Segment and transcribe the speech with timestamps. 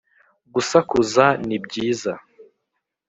[0.53, 2.11] gusakuza ni byiza